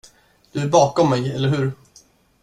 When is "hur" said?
1.49-1.71